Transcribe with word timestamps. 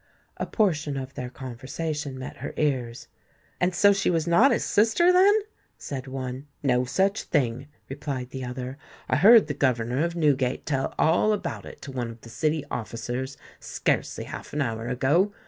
A 0.37 0.47
portion 0.47 0.97
of 0.97 1.13
their 1.13 1.29
conversation 1.29 2.17
met 2.17 2.37
her 2.37 2.55
ears. 2.57 3.07
"And 3.59 3.75
so 3.75 3.93
she 3.93 4.09
was 4.09 4.25
not 4.25 4.49
his 4.49 4.63
sister, 4.65 5.13
then?" 5.13 5.41
said 5.77 6.07
one. 6.07 6.47
"No 6.63 6.85
such 6.85 7.21
thing," 7.21 7.67
replied 7.87 8.31
the 8.31 8.43
other. 8.43 8.79
"I 9.07 9.17
heard 9.17 9.45
the 9.45 9.53
governor 9.53 10.03
of 10.03 10.15
Newgate 10.15 10.65
tell 10.65 10.95
all 10.97 11.33
about 11.33 11.67
it 11.67 11.83
to 11.83 11.91
one 11.91 12.09
of 12.09 12.21
the 12.21 12.29
City 12.29 12.65
officers 12.71 13.37
scarcely 13.59 14.23
half 14.23 14.53
an 14.53 14.61
hour 14.63 14.87
ago. 14.87 15.33